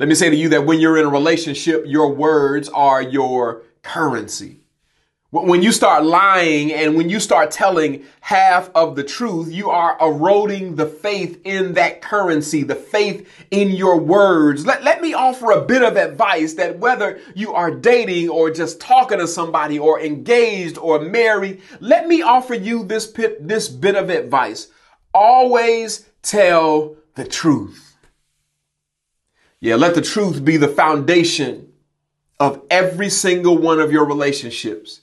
Let 0.00 0.08
me 0.08 0.14
say 0.14 0.30
to 0.30 0.36
you 0.36 0.48
that 0.48 0.64
when 0.64 0.80
you're 0.80 0.96
in 0.96 1.04
a 1.04 1.10
relationship, 1.10 1.84
your 1.86 2.10
words 2.10 2.70
are 2.70 3.02
your 3.02 3.64
currency. 3.82 4.60
When 5.28 5.62
you 5.62 5.72
start 5.72 6.06
lying 6.06 6.72
and 6.72 6.96
when 6.96 7.10
you 7.10 7.20
start 7.20 7.50
telling 7.50 8.04
half 8.22 8.70
of 8.74 8.96
the 8.96 9.04
truth, 9.04 9.52
you 9.52 9.68
are 9.68 9.98
eroding 10.00 10.76
the 10.76 10.86
faith 10.86 11.42
in 11.44 11.74
that 11.74 12.00
currency, 12.00 12.62
the 12.62 12.74
faith 12.74 13.28
in 13.50 13.72
your 13.72 13.98
words. 13.98 14.64
Let, 14.64 14.82
let 14.84 15.02
me 15.02 15.12
offer 15.12 15.50
a 15.50 15.60
bit 15.60 15.82
of 15.82 15.98
advice 15.98 16.54
that 16.54 16.78
whether 16.78 17.20
you 17.34 17.52
are 17.52 17.70
dating 17.70 18.30
or 18.30 18.50
just 18.50 18.80
talking 18.80 19.18
to 19.18 19.28
somebody 19.28 19.78
or 19.78 20.00
engaged 20.00 20.78
or 20.78 21.00
married, 21.00 21.60
let 21.80 22.08
me 22.08 22.22
offer 22.22 22.54
you 22.54 22.84
this 22.84 23.06
bit, 23.06 23.46
this 23.46 23.68
bit 23.68 23.96
of 23.96 24.08
advice. 24.08 24.68
Always 25.12 26.08
tell 26.22 26.96
the 27.16 27.26
truth. 27.26 27.89
Yeah, 29.60 29.74
let 29.76 29.94
the 29.94 30.00
truth 30.00 30.44
be 30.44 30.56
the 30.56 30.68
foundation 30.68 31.72
of 32.38 32.62
every 32.70 33.10
single 33.10 33.58
one 33.58 33.78
of 33.78 33.92
your 33.92 34.06
relationships. 34.06 35.02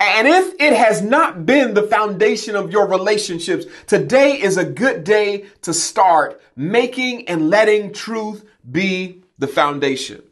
And 0.00 0.26
if 0.26 0.54
it 0.58 0.72
has 0.72 1.02
not 1.02 1.44
been 1.44 1.74
the 1.74 1.82
foundation 1.82 2.56
of 2.56 2.72
your 2.72 2.88
relationships, 2.88 3.66
today 3.86 4.40
is 4.40 4.56
a 4.56 4.64
good 4.64 5.04
day 5.04 5.44
to 5.62 5.74
start 5.74 6.40
making 6.56 7.28
and 7.28 7.50
letting 7.50 7.92
truth 7.92 8.44
be 8.70 9.22
the 9.38 9.46
foundation. 9.46 10.22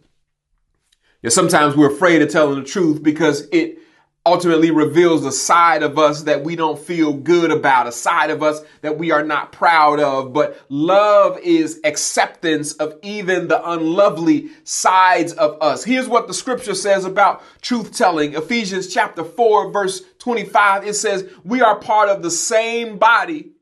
Yeah, 1.22 1.30
sometimes 1.30 1.76
we're 1.76 1.92
afraid 1.92 2.22
of 2.22 2.30
telling 2.30 2.58
the 2.58 2.68
truth 2.68 3.02
because 3.02 3.46
it 3.52 3.78
ultimately 4.24 4.70
reveals 4.70 5.24
a 5.24 5.32
side 5.32 5.82
of 5.82 5.98
us 5.98 6.22
that 6.22 6.44
we 6.44 6.54
don't 6.54 6.78
feel 6.78 7.12
good 7.12 7.50
about, 7.50 7.88
a 7.88 7.92
side 7.92 8.30
of 8.30 8.42
us 8.42 8.60
that 8.82 8.96
we 8.96 9.10
are 9.10 9.24
not 9.24 9.50
proud 9.50 9.98
of. 9.98 10.32
But 10.32 10.60
love 10.68 11.38
is 11.38 11.80
acceptance 11.82 12.72
of 12.74 12.98
even 13.02 13.48
the 13.48 13.68
unlovely 13.68 14.50
sides 14.62 15.32
of 15.32 15.60
us. 15.60 15.82
Here's 15.82 16.08
what 16.08 16.28
the 16.28 16.34
scripture 16.34 16.74
says 16.74 17.04
about 17.04 17.42
truth 17.62 17.96
telling. 17.96 18.34
Ephesians 18.34 18.92
chapter 18.92 19.24
4, 19.24 19.72
verse 19.72 20.02
25. 20.20 20.86
It 20.86 20.94
says, 20.94 21.28
We 21.42 21.60
are 21.60 21.78
part 21.78 22.08
of 22.08 22.22
the 22.22 22.30
same 22.30 22.98
body. 22.98 23.52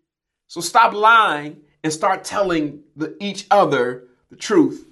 So 0.49 0.61
stop 0.61 0.93
lying 0.93 1.62
and 1.83 1.93
start 1.93 2.25
telling 2.25 2.83
the, 2.97 3.17
each 3.21 3.47
other 3.50 4.09
the 4.29 4.37
truth. 4.37 4.89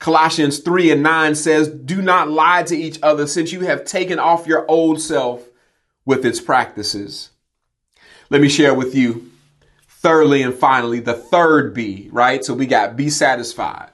Colossians 0.00 0.60
3 0.60 0.92
and 0.92 1.02
9 1.02 1.34
says, 1.34 1.68
Do 1.68 2.00
not 2.00 2.30
lie 2.30 2.62
to 2.64 2.76
each 2.76 2.98
other 3.02 3.26
since 3.26 3.52
you 3.52 3.60
have 3.60 3.84
taken 3.84 4.18
off 4.18 4.46
your 4.46 4.68
old 4.68 5.00
self 5.00 5.46
with 6.06 6.24
its 6.24 6.40
practices. 6.40 7.30
Let 8.30 8.40
me 8.40 8.48
share 8.48 8.74
with 8.74 8.94
you, 8.94 9.30
thirdly 9.86 10.42
and 10.42 10.54
finally, 10.54 11.00
the 11.00 11.14
third 11.14 11.74
B, 11.74 12.08
right? 12.12 12.42
So 12.42 12.54
we 12.54 12.66
got 12.66 12.96
be 12.96 13.10
satisfied. 13.10 13.90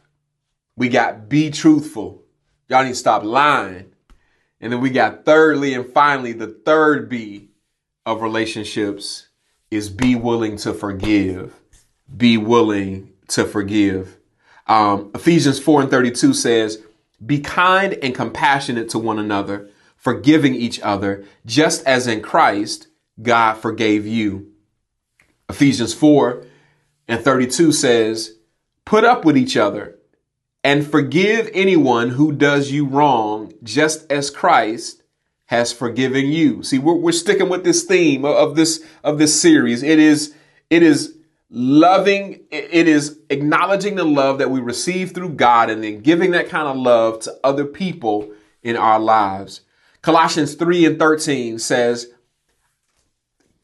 We 0.76 0.88
got 0.88 1.28
be 1.28 1.50
truthful. 1.50 2.22
Y'all 2.68 2.84
need 2.84 2.90
to 2.90 2.94
stop 2.94 3.24
lying. 3.24 3.92
And 4.60 4.72
then 4.72 4.80
we 4.80 4.90
got 4.90 5.24
thirdly 5.24 5.74
and 5.74 5.92
finally, 5.92 6.32
the 6.32 6.46
third 6.64 7.08
B 7.08 7.48
of 8.04 8.22
relationships 8.22 9.26
is 9.72 9.90
be 9.90 10.14
willing 10.14 10.56
to 10.58 10.72
forgive. 10.72 11.60
Be 12.16 12.36
willing 12.36 13.12
to 13.28 13.44
forgive. 13.44 14.18
Um, 14.66 15.10
Ephesians 15.14 15.58
4 15.58 15.82
and 15.82 15.90
32 15.90 16.34
says, 16.34 16.82
Be 17.24 17.40
kind 17.40 17.94
and 18.02 18.14
compassionate 18.14 18.88
to 18.90 18.98
one 18.98 19.18
another, 19.18 19.70
forgiving 19.96 20.54
each 20.54 20.80
other, 20.80 21.24
just 21.44 21.84
as 21.86 22.06
in 22.06 22.20
Christ 22.20 22.88
God 23.20 23.54
forgave 23.54 24.06
you. 24.06 24.52
Ephesians 25.48 25.94
4 25.94 26.44
and 27.08 27.22
32 27.22 27.72
says, 27.72 28.36
Put 28.84 29.04
up 29.04 29.24
with 29.24 29.36
each 29.36 29.56
other 29.56 29.98
and 30.62 30.86
forgive 30.86 31.48
anyone 31.54 32.10
who 32.10 32.32
does 32.32 32.72
you 32.72 32.86
wrong, 32.86 33.52
just 33.62 34.10
as 34.10 34.30
Christ 34.30 35.02
has 35.46 35.72
forgiven 35.72 36.26
you. 36.26 36.62
See, 36.62 36.78
we're, 36.78 36.94
we're 36.94 37.12
sticking 37.12 37.48
with 37.48 37.62
this 37.62 37.84
theme 37.84 38.24
of, 38.24 38.34
of 38.34 38.56
this 38.56 38.84
of 39.04 39.18
this 39.18 39.40
series. 39.40 39.82
It 39.82 39.98
is 39.98 40.34
it 40.68 40.82
is 40.82 41.15
loving 41.50 42.40
it 42.50 42.88
is 42.88 43.20
acknowledging 43.30 43.94
the 43.94 44.04
love 44.04 44.38
that 44.38 44.50
we 44.50 44.60
receive 44.60 45.12
through 45.12 45.30
God 45.30 45.70
and 45.70 45.82
then 45.82 46.00
giving 46.00 46.32
that 46.32 46.48
kind 46.48 46.68
of 46.68 46.76
love 46.76 47.20
to 47.20 47.34
other 47.44 47.64
people 47.64 48.30
in 48.62 48.76
our 48.76 48.98
lives. 48.98 49.60
Colossians 50.02 50.54
3 50.54 50.86
and 50.86 50.98
13 50.98 51.58
says 51.58 52.08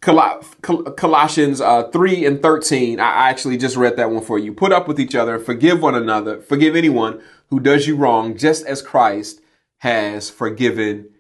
Colossians 0.00 1.60
uh, 1.60 1.88
3 1.88 2.26
and 2.26 2.42
13 2.42 2.98
I 2.98 3.28
actually 3.30 3.56
just 3.56 3.76
read 3.76 3.96
that 3.96 4.10
one 4.10 4.24
for 4.24 4.38
you. 4.38 4.52
Put 4.52 4.72
up 4.72 4.88
with 4.88 4.98
each 4.98 5.14
other, 5.14 5.38
forgive 5.38 5.80
one 5.80 5.94
another, 5.94 6.40
forgive 6.40 6.74
anyone 6.74 7.22
who 7.50 7.60
does 7.60 7.86
you 7.86 7.96
wrong 7.96 8.36
just 8.36 8.66
as 8.66 8.82
Christ 8.82 9.40
has 9.78 10.30
forgiven 10.30 11.10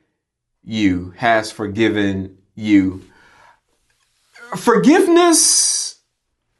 you, 0.64 1.12
has 1.16 1.50
forgiven 1.52 2.38
you. 2.54 3.02
Forgiveness 4.56 5.81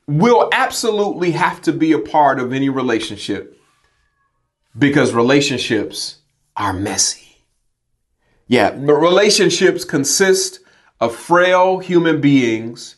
will 0.06 0.48
absolutely 0.52 1.32
have 1.32 1.62
to 1.62 1.72
be 1.72 1.92
a 1.92 1.98
part 1.98 2.40
of 2.40 2.52
any 2.52 2.68
relationship 2.68 3.58
because 4.76 5.12
relationships 5.12 6.18
are 6.56 6.72
messy. 6.72 7.36
Yeah, 8.46 8.70
but 8.72 8.94
relationships 8.94 9.84
consist 9.84 10.60
of 11.00 11.14
frail 11.14 11.78
human 11.78 12.20
beings, 12.20 12.96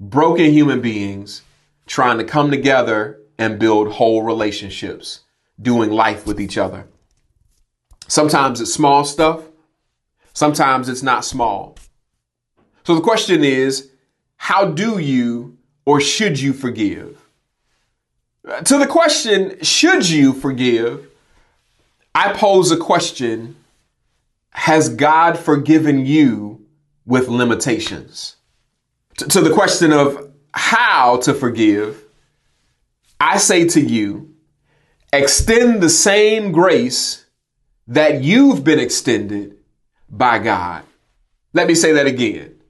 broken 0.00 0.52
human 0.52 0.80
beings 0.80 1.42
trying 1.86 2.18
to 2.18 2.24
come 2.24 2.50
together 2.50 3.20
and 3.38 3.58
build 3.58 3.92
whole 3.92 4.22
relationships, 4.22 5.20
doing 5.60 5.90
life 5.90 6.26
with 6.26 6.40
each 6.40 6.56
other. 6.56 6.86
Sometimes 8.08 8.60
it's 8.60 8.72
small 8.72 9.04
stuff. 9.04 9.42
Sometimes 10.32 10.88
it's 10.88 11.02
not 11.02 11.24
small. 11.24 11.76
So 12.84 12.94
the 12.94 13.00
question 13.00 13.44
is, 13.44 13.90
how 14.36 14.66
do 14.66 14.98
you 14.98 15.56
or 15.86 16.00
should 16.00 16.40
you 16.40 16.52
forgive? 16.52 17.20
To 18.64 18.78
the 18.78 18.86
question, 18.86 19.62
should 19.62 20.08
you 20.08 20.32
forgive? 20.32 21.08
I 22.14 22.32
pose 22.32 22.70
a 22.70 22.76
question 22.76 23.56
Has 24.50 24.88
God 24.88 25.38
forgiven 25.38 26.06
you 26.06 26.66
with 27.04 27.28
limitations? 27.28 28.36
To 29.16 29.40
the 29.40 29.52
question 29.52 29.92
of 29.92 30.32
how 30.52 31.18
to 31.18 31.34
forgive, 31.34 32.02
I 33.20 33.38
say 33.38 33.66
to 33.68 33.80
you, 33.80 34.34
extend 35.12 35.82
the 35.82 35.88
same 35.88 36.52
grace 36.52 37.24
that 37.88 38.22
you've 38.22 38.64
been 38.64 38.78
extended 38.78 39.56
by 40.08 40.38
God. 40.38 40.84
Let 41.52 41.68
me 41.68 41.74
say 41.74 41.92
that 41.92 42.06
again. 42.06 42.60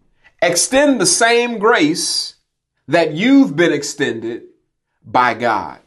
Extend 0.42 1.00
the 1.00 1.06
same 1.06 1.58
grace 1.58 2.34
that 2.88 3.12
you've 3.12 3.56
been 3.56 3.72
extended 3.72 4.44
by 5.04 5.34
God. 5.34 5.80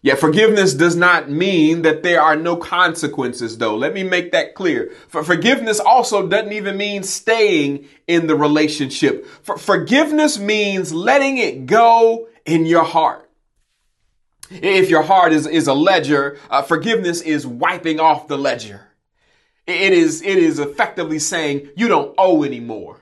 Yet 0.00 0.20
forgiveness 0.20 0.74
does 0.74 0.94
not 0.94 1.28
mean 1.28 1.82
that 1.82 2.04
there 2.04 2.22
are 2.22 2.36
no 2.36 2.56
consequences 2.56 3.58
though. 3.58 3.76
Let 3.76 3.94
me 3.94 4.04
make 4.04 4.30
that 4.30 4.54
clear. 4.54 4.92
For 5.08 5.24
forgiveness 5.24 5.80
also 5.80 6.26
doesn't 6.26 6.52
even 6.52 6.76
mean 6.76 7.02
staying 7.02 7.88
in 8.06 8.28
the 8.28 8.36
relationship. 8.36 9.26
For 9.42 9.58
forgiveness 9.58 10.38
means 10.38 10.92
letting 10.92 11.38
it 11.38 11.66
go 11.66 12.28
in 12.46 12.64
your 12.64 12.84
heart. 12.84 13.28
If 14.50 14.88
your 14.88 15.02
heart 15.02 15.32
is, 15.32 15.46
is 15.46 15.66
a 15.66 15.74
ledger, 15.74 16.38
uh, 16.48 16.62
forgiveness 16.62 17.20
is 17.20 17.46
wiping 17.46 18.00
off 18.00 18.28
the 18.28 18.38
ledger. 18.38 18.82
It 19.66 19.92
is, 19.92 20.22
it 20.22 20.38
is 20.38 20.58
effectively 20.58 21.18
saying 21.18 21.68
you 21.76 21.88
don't 21.88 22.14
owe 22.16 22.44
anymore. 22.44 23.00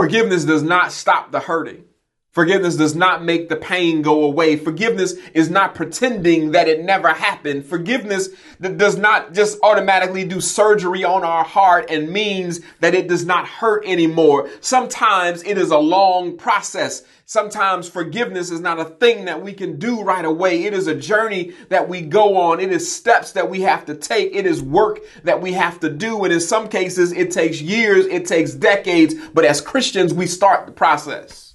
Forgiveness 0.00 0.46
does 0.46 0.62
not 0.62 0.92
stop 0.92 1.30
the 1.30 1.40
hurting. 1.40 1.84
Forgiveness 2.32 2.76
does 2.76 2.94
not 2.94 3.24
make 3.24 3.48
the 3.48 3.56
pain 3.56 4.02
go 4.02 4.22
away. 4.22 4.54
Forgiveness 4.54 5.14
is 5.34 5.50
not 5.50 5.74
pretending 5.74 6.52
that 6.52 6.68
it 6.68 6.84
never 6.84 7.08
happened. 7.08 7.66
Forgiveness 7.66 8.28
does 8.60 8.96
not 8.96 9.32
just 9.32 9.58
automatically 9.64 10.24
do 10.24 10.40
surgery 10.40 11.02
on 11.02 11.24
our 11.24 11.42
heart 11.42 11.90
and 11.90 12.08
means 12.08 12.60
that 12.78 12.94
it 12.94 13.08
does 13.08 13.26
not 13.26 13.48
hurt 13.48 13.84
anymore. 13.84 14.48
Sometimes 14.60 15.42
it 15.42 15.58
is 15.58 15.72
a 15.72 15.78
long 15.78 16.36
process. 16.36 17.02
Sometimes 17.26 17.88
forgiveness 17.88 18.52
is 18.52 18.60
not 18.60 18.78
a 18.78 18.84
thing 18.84 19.24
that 19.24 19.42
we 19.42 19.52
can 19.52 19.76
do 19.80 20.00
right 20.02 20.24
away. 20.24 20.64
It 20.64 20.72
is 20.72 20.86
a 20.86 20.94
journey 20.94 21.52
that 21.68 21.88
we 21.88 22.00
go 22.00 22.36
on. 22.36 22.60
It 22.60 22.70
is 22.70 22.92
steps 22.92 23.32
that 23.32 23.50
we 23.50 23.62
have 23.62 23.84
to 23.86 23.96
take. 23.96 24.36
It 24.36 24.46
is 24.46 24.62
work 24.62 25.00
that 25.24 25.42
we 25.42 25.52
have 25.54 25.80
to 25.80 25.90
do. 25.90 26.22
And 26.22 26.32
in 26.32 26.40
some 26.40 26.68
cases, 26.68 27.10
it 27.10 27.32
takes 27.32 27.60
years. 27.60 28.06
It 28.06 28.24
takes 28.24 28.52
decades. 28.52 29.14
But 29.34 29.44
as 29.44 29.60
Christians, 29.60 30.14
we 30.14 30.28
start 30.28 30.66
the 30.66 30.72
process. 30.72 31.49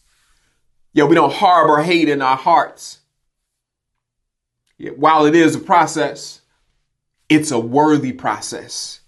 Yeah, 0.95 1.03
we 1.03 1.15
don't 1.15 1.33
harbor 1.33 1.83
hate 1.83 2.07
in 2.07 2.21
our 2.21 2.37
hearts. 2.37 2.99
Yeah, 4.77 4.91
while 4.91 5.25
it 5.25 5.35
is 5.35 5.53
a 5.53 5.59
process, 5.59 6.39
it's 7.27 7.51
a 7.51 7.59
worthy 7.59 8.13
process 8.13 9.01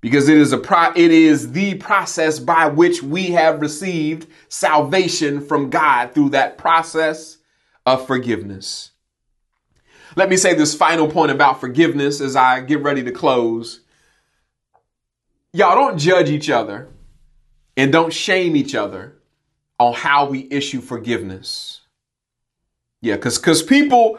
because 0.00 0.30
it 0.30 0.38
is 0.38 0.52
a 0.52 0.58
pro- 0.58 0.94
it 0.96 1.10
is 1.10 1.52
the 1.52 1.74
process 1.74 2.38
by 2.38 2.68
which 2.68 3.02
we 3.02 3.26
have 3.32 3.60
received 3.60 4.28
salvation 4.48 5.42
from 5.42 5.68
God 5.68 6.14
through 6.14 6.30
that 6.30 6.56
process 6.56 7.36
of 7.84 8.06
forgiveness. 8.06 8.92
Let 10.16 10.30
me 10.30 10.38
say 10.38 10.54
this 10.54 10.74
final 10.74 11.06
point 11.06 11.30
about 11.30 11.60
forgiveness 11.60 12.22
as 12.22 12.34
I 12.34 12.60
get 12.60 12.80
ready 12.80 13.02
to 13.02 13.12
close. 13.12 13.80
Y'all 15.52 15.74
don't 15.74 15.98
judge 15.98 16.30
each 16.30 16.48
other 16.48 16.88
and 17.76 17.92
don't 17.92 18.12
shame 18.12 18.56
each 18.56 18.74
other 18.74 19.18
on 19.78 19.94
how 19.94 20.26
we 20.26 20.48
issue 20.50 20.80
forgiveness. 20.80 21.80
Yeah, 23.00 23.16
because 23.16 23.38
because 23.38 23.62
people 23.62 24.18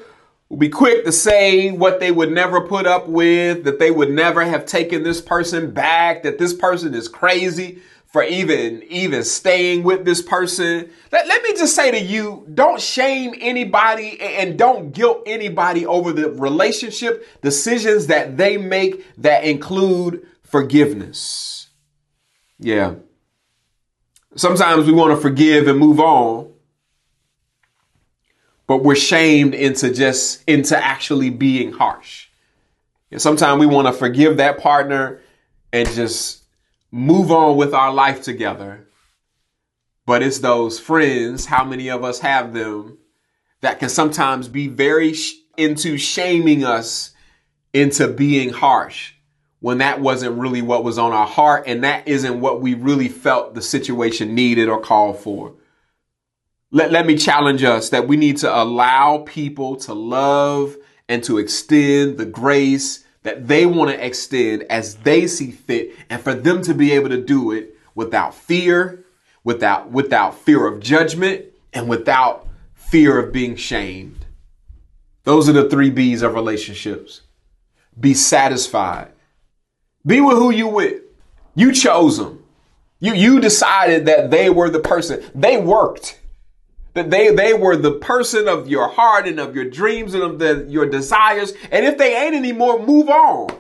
will 0.50 0.58
be 0.58 0.70
quick 0.70 1.06
to 1.06 1.12
say 1.12 1.72
what 1.72 2.00
they 2.00 2.12
would 2.12 2.32
never 2.32 2.62
put 2.62 2.86
up 2.86 3.08
with, 3.08 3.64
that 3.64 3.80
they 3.80 3.92
would 3.92 4.12
never 4.12 4.44
have 4.44 4.66
taken 4.66 5.04
this 5.04 5.22
person 5.22 5.72
back, 5.72 6.24
that 6.24 6.38
this 6.38 6.54
person 6.54 6.94
is 6.94 7.08
crazy 7.08 7.82
for 8.06 8.24
even 8.24 8.84
even 8.84 9.24
staying 9.24 9.84
with 9.84 10.06
this 10.06 10.22
person. 10.22 10.90
Let, 11.12 11.28
let 11.28 11.44
me 11.44 11.54
just 11.54 11.76
say 11.76 11.92
to 11.92 12.00
you, 12.00 12.48
don't 12.54 12.80
shame 12.80 13.34
anybody 13.40 14.22
and 14.22 14.58
don't 14.58 14.94
guilt 14.94 15.24
anybody 15.26 15.86
over 15.86 16.14
the 16.14 16.30
relationship 16.30 17.28
decisions 17.42 18.08
that 18.08 18.38
they 18.38 18.56
make 18.58 19.06
that 19.18 19.44
include 19.44 20.26
forgiveness. 20.44 21.68
Yeah. 22.60 22.96
Sometimes 24.36 24.86
we 24.86 24.92
want 24.92 25.16
to 25.16 25.22
forgive 25.22 25.68
and 25.68 25.80
move 25.80 26.00
on, 26.00 26.52
but 28.68 28.84
we're 28.84 28.96
shamed 28.96 29.54
into 29.54 29.94
just 29.94 30.44
into 30.48 30.78
actually 30.78 31.30
being 31.30 31.72
harsh. 31.72 32.28
And 33.12 33.22
sometimes 33.22 33.60
we 33.60 33.66
want 33.66 33.88
to 33.88 33.94
forgive 33.94 34.38
that 34.38 34.60
partner 34.60 35.22
and 35.72 35.88
just 35.90 36.44
move 36.92 37.32
on 37.32 37.56
with 37.56 37.74
our 37.74 37.94
life 37.94 38.24
together. 38.24 38.88
But 40.06 40.22
it's 40.22 40.40
those 40.40 40.80
friends, 40.80 41.46
how 41.46 41.64
many 41.64 41.90
of 41.90 42.04
us 42.04 42.20
have 42.20 42.54
them, 42.54 42.98
that 43.62 43.80
can 43.80 43.90
sometimes 43.90 44.48
be 44.48 44.68
very 44.68 45.14
sh- 45.14 45.34
into 45.58 45.98
shaming 45.98 46.64
us 46.64 47.12
into 47.74 48.08
being 48.08 48.50
harsh 48.50 49.15
when 49.60 49.80
that 49.80 50.00
wasn't 50.00 50.38
really 50.38 50.62
what 50.62 50.84
was 50.84 50.98
on 50.98 51.12
our 51.12 51.28
heart 51.28 51.64
and 51.68 51.84
that 51.84 52.08
isn't 52.08 52.40
what 52.40 52.62
we 52.62 52.74
really 52.74 53.08
felt 53.08 53.56
the 53.56 53.62
situation 53.62 54.36
needed 54.36 54.70
or 54.70 54.80
called 54.80 55.18
for. 55.20 55.54
Let, 56.72 56.92
let 56.92 57.06
me 57.06 57.18
challenge 57.18 57.64
us 57.64 57.90
that 57.90 58.08
we 58.08 58.18
need 58.18 58.38
to 58.38 58.54
allow 58.54 59.20
people 59.26 59.76
to 59.78 59.94
love 59.94 60.76
and 61.08 61.24
to 61.24 61.38
extend 61.38 62.18
the 62.18 62.26
grace 62.26 63.06
that 63.24 63.48
they 63.48 63.66
want 63.66 63.92
to 63.92 64.06
extend 64.06 64.64
as 64.64 64.96
they 64.98 65.26
see 65.26 65.52
fit 65.52 65.94
and 66.10 66.22
for 66.22 66.34
them 66.34 66.62
to 66.64 66.74
be 66.74 66.92
able 66.92 67.10
to 67.10 67.22
do 67.22 67.52
it 67.52 67.76
without 67.96 68.36
fear, 68.36 69.04
without, 69.44 69.90
without 69.90 70.38
fear 70.38 70.68
of 70.68 70.80
judgment 70.80 71.46
and 71.74 71.88
without 71.88 72.48
fear 72.76 73.18
of 73.18 73.32
being 73.32 73.56
shamed. 73.56 74.26
Those 75.24 75.50
are 75.50 75.54
the 75.54 75.70
three 75.70 75.90
B's 75.90 76.22
of 76.22 76.36
relationships. 76.36 77.22
Be 78.00 78.14
satisfied 78.14 79.12
be 80.06 80.22
with 80.22 80.38
who 80.38 80.52
you 80.52 80.68
with. 80.68 81.02
You 81.56 81.72
chose 81.72 82.18
them. 82.18 82.44
You, 83.00 83.14
you 83.14 83.40
decided 83.40 84.06
that 84.06 84.32
they 84.32 84.50
were 84.50 84.70
the 84.70 84.80
person. 84.80 85.24
They 85.34 85.58
worked. 85.58 86.20
That 86.94 87.10
they, 87.10 87.34
they 87.36 87.54
were 87.54 87.76
the 87.76 87.94
person 87.94 88.48
of 88.48 88.70
your 88.70 88.88
heart 88.88 89.28
and 89.28 89.40
of 89.40 89.56
your 89.56 89.70
dreams 89.70 90.14
and 90.14 90.24
of 90.24 90.40
the, 90.40 90.66
your 90.70 90.86
desires. 90.86 91.54
And 91.72 91.86
if 91.86 91.98
they 91.98 92.16
ain't 92.16 92.36
anymore, 92.36 92.86
move 92.86 93.10
on. 93.10 93.60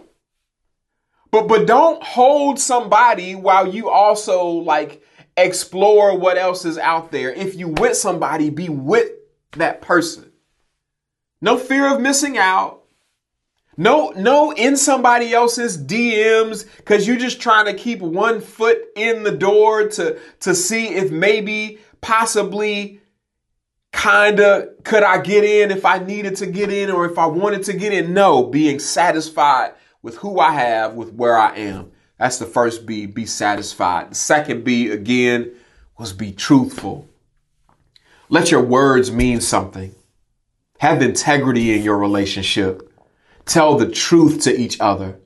But, 1.31 1.47
but 1.47 1.67
don't 1.67 2.01
hold 2.01 2.59
somebody 2.59 3.35
while 3.35 3.67
you 3.67 3.89
also 3.89 4.45
like 4.47 5.03
explore 5.35 6.17
what 6.17 6.37
else 6.37 6.63
is 6.63 6.77
out 6.77 7.11
there. 7.11 7.31
If 7.31 7.55
you 7.55 7.67
with 7.67 7.97
somebody, 7.97 8.49
be 8.49 8.69
with 8.69 9.11
that 9.51 9.81
person. 9.81 10.31
No 11.41 11.57
fear 11.57 11.93
of 11.93 11.99
missing 11.99 12.37
out. 12.37 12.84
No, 13.77 14.11
no, 14.15 14.51
in 14.51 14.77
somebody 14.77 15.33
else's 15.33 15.77
DMs 15.77 16.65
because 16.77 17.05
you're 17.05 17.17
just 17.17 17.41
trying 17.41 17.65
to 17.65 17.73
keep 17.73 17.99
one 17.99 18.39
foot 18.39 18.81
in 18.95 19.23
the 19.23 19.31
door 19.31 19.87
to 19.89 20.17
to 20.41 20.55
see 20.55 20.89
if 20.89 21.11
maybe, 21.11 21.79
possibly, 21.99 23.01
kinda 23.91 24.69
could 24.83 25.03
I 25.03 25.19
get 25.19 25.43
in 25.43 25.71
if 25.71 25.85
I 25.85 25.99
needed 25.99 26.37
to 26.37 26.45
get 26.45 26.71
in 26.71 26.89
or 26.89 27.05
if 27.05 27.17
I 27.17 27.25
wanted 27.25 27.63
to 27.63 27.73
get 27.73 27.91
in. 27.91 28.13
No, 28.13 28.43
being 28.43 28.79
satisfied 28.79 29.73
with 30.01 30.17
who 30.17 30.39
I 30.39 30.53
have, 30.53 30.93
with 30.93 31.13
where 31.13 31.37
I 31.37 31.55
am. 31.55 31.91
That's 32.17 32.37
the 32.37 32.45
first 32.45 32.85
B. 32.85 33.05
Be 33.07 33.25
satisfied. 33.25 34.11
The 34.11 34.15
second 34.15 34.63
B 34.63 34.89
again 34.89 35.51
was 35.97 36.13
be 36.13 36.31
truthful. 36.31 37.09
Let 38.29 38.51
your 38.51 38.61
words 38.61 39.11
mean 39.11 39.41
something. 39.41 39.93
Have 40.79 41.01
integrity 41.01 41.73
in 41.73 41.83
your 41.83 41.97
relationship 41.97 42.89
tell 43.45 43.77
the 43.77 43.89
truth 43.89 44.41
to 44.43 44.55
each 44.55 44.79
other. 44.79 45.19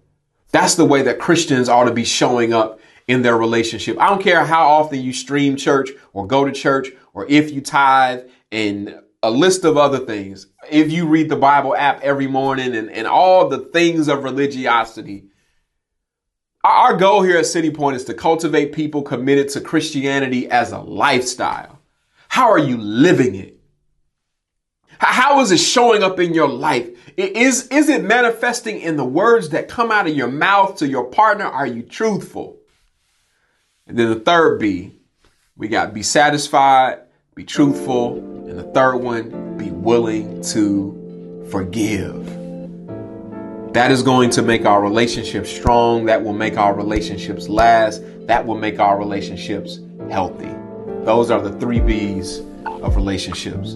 That's 0.51 0.75
the 0.75 0.86
way 0.86 1.01
that 1.03 1.19
Christians 1.19 1.69
ought 1.69 1.86
to 1.86 1.93
be 1.93 2.03
showing 2.03 2.53
up 2.53 2.79
in 3.08 3.21
their 3.21 3.38
relationship. 3.38 3.99
I 3.99 4.08
don't 4.10 4.21
care 4.21 4.45
how 4.45 4.67
often 4.67 4.99
you 4.99 5.13
stream 5.13 5.55
church 5.55 5.89
or 6.13 6.27
go 6.27 6.45
to 6.45 6.51
church 6.51 6.89
or 7.13 7.25
if 7.27 7.51
you 7.51 7.62
tithe 7.62 8.21
and 8.51 8.99
a 9.21 9.29
list 9.32 9.65
of 9.65 9.77
other 9.77 9.99
things. 9.99 10.47
If 10.69 10.91
you 10.91 11.08
read 11.08 11.29
the 11.29 11.36
Bible 11.36 11.75
app 11.75 12.01
every 12.01 12.27
morning 12.27 12.75
and, 12.75 12.89
and 12.89 13.08
all 13.08 13.49
the 13.49 13.60
things 13.60 14.08
of 14.08 14.23
religiosity. 14.23 15.25
Our 16.63 16.97
goal 16.97 17.21
here 17.21 17.38
at 17.38 17.45
City 17.45 17.71
Point 17.71 17.95
is 17.95 18.05
to 18.05 18.13
cultivate 18.13 18.73
people 18.73 19.01
committed 19.01 19.49
to 19.49 19.62
Christianity 19.62 20.49
as 20.49 20.71
a 20.71 20.79
lifestyle. 20.79 21.79
How 22.27 22.49
are 22.49 22.60
you 22.60 22.77
living 22.77 23.36
it? 23.36 23.59
How 25.00 25.40
is 25.40 25.52
it 25.52 25.60
showing 25.60 26.04
up 26.04 26.20
in 26.20 26.34
your 26.34 26.50
life? 26.50 26.90
Is, 27.16 27.68
is 27.68 27.88
it 27.88 28.04
manifesting 28.04 28.82
in 28.82 28.98
the 28.98 29.06
words 29.06 29.50
that 29.50 29.70
come 29.70 29.92
out 29.92 30.08
of 30.08 30.16
your 30.16 30.28
mouth 30.28 30.78
to 30.78 30.88
your 30.88 31.06
partner? 31.06 31.46
Are 31.46 31.66
you 31.66 31.84
truthful? 31.84 32.58
And 33.88 33.98
then 33.98 34.10
the 34.10 34.20
third 34.20 34.60
B, 34.60 35.00
we 35.56 35.70
got 35.70 35.94
be 35.94 36.04
satisfied, 36.04 37.00
be 37.34 37.46
truthful. 37.46 38.18
And 38.18 38.60
the 38.60 38.64
third 38.64 38.98
one, 38.98 39.58
be 39.58 39.72
willing 39.72 40.42
to 40.44 41.48
forgive. 41.50 42.26
That 43.74 43.92
is 43.92 44.04
going 44.04 44.32
to 44.32 44.42
make 44.42 44.66
our 44.66 44.82
relationships 44.82 45.50
strong. 45.50 46.06
That 46.06 46.24
will 46.24 46.34
make 46.34 46.58
our 46.58 46.74
relationships 46.74 47.48
last. 47.48 48.02
That 48.28 48.46
will 48.46 48.58
make 48.58 48.80
our 48.80 49.00
relationships 49.00 49.80
healthy. 50.12 50.54
Those 51.06 51.32
are 51.32 51.42
the 51.42 51.58
three 51.58 51.80
B's 51.80 52.40
of 52.66 52.98
relationships. 52.98 53.76